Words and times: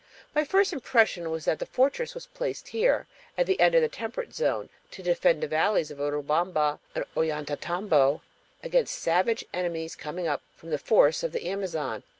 My 0.33 0.43
first 0.43 0.73
impression 0.73 1.29
was 1.29 1.45
that 1.45 1.59
the 1.59 1.65
fortress 1.67 2.15
was 2.15 2.25
placed 2.25 2.69
here, 2.69 3.05
at 3.37 3.45
the 3.45 3.59
end 3.59 3.75
of 3.75 3.83
the 3.83 3.87
temperate 3.87 4.33
zone, 4.33 4.69
to 4.89 5.03
defend 5.03 5.43
the 5.43 5.47
valleys 5.47 5.91
of 5.91 5.99
Urubamba 5.99 6.79
and 6.95 7.05
Ollantaytambo 7.15 8.21
against 8.63 8.95
savage 8.97 9.45
enemies 9.53 9.95
coming 9.95 10.27
up 10.27 10.41
from 10.55 10.71
the 10.71 10.79
forests 10.79 11.21
of 11.21 11.33
the 11.33 11.45
Amazon. 11.45 12.01